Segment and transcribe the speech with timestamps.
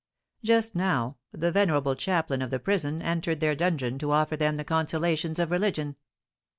[0.43, 4.57] Just now the venerable chaplain of the prison entered their dungeon to offer to them
[4.57, 5.95] the consolations of religion.